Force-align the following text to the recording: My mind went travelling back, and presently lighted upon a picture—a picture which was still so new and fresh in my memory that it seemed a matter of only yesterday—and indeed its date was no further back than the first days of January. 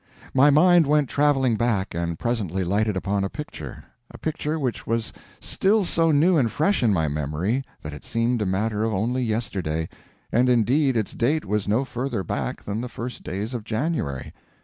My 0.33 0.49
mind 0.49 0.87
went 0.87 1.09
travelling 1.09 1.57
back, 1.57 1.93
and 1.93 2.17
presently 2.17 2.63
lighted 2.63 2.97
upon 2.97 3.23
a 3.23 3.29
picture—a 3.29 4.17
picture 4.17 4.57
which 4.57 4.87
was 4.87 5.13
still 5.39 5.85
so 5.85 6.09
new 6.09 6.37
and 6.39 6.51
fresh 6.51 6.81
in 6.81 6.91
my 6.91 7.07
memory 7.07 7.63
that 7.83 7.93
it 7.93 8.03
seemed 8.03 8.41
a 8.41 8.45
matter 8.47 8.83
of 8.83 8.95
only 8.95 9.21
yesterday—and 9.21 10.49
indeed 10.49 10.97
its 10.97 11.13
date 11.13 11.45
was 11.45 11.67
no 11.67 11.85
further 11.85 12.23
back 12.23 12.63
than 12.63 12.81
the 12.81 12.89
first 12.89 13.21
days 13.21 13.53
of 13.53 13.63
January. 13.63 14.33